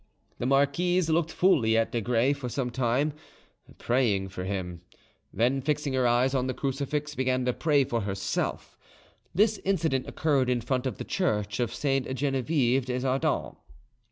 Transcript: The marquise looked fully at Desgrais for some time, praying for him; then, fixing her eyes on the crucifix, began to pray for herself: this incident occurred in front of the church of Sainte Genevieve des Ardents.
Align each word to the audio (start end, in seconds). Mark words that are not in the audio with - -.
The 0.39 0.47
marquise 0.47 1.11
looked 1.11 1.29
fully 1.31 1.77
at 1.77 1.91
Desgrais 1.91 2.33
for 2.35 2.49
some 2.49 2.71
time, 2.71 3.13
praying 3.77 4.29
for 4.29 4.45
him; 4.45 4.81
then, 5.31 5.61
fixing 5.61 5.93
her 5.93 6.07
eyes 6.07 6.33
on 6.33 6.47
the 6.47 6.55
crucifix, 6.55 7.13
began 7.13 7.45
to 7.45 7.53
pray 7.53 7.83
for 7.83 8.01
herself: 8.01 8.75
this 9.35 9.59
incident 9.63 10.07
occurred 10.07 10.49
in 10.49 10.59
front 10.61 10.87
of 10.87 10.97
the 10.97 11.03
church 11.03 11.59
of 11.59 11.71
Sainte 11.71 12.15
Genevieve 12.15 12.85
des 12.87 13.05
Ardents. 13.05 13.57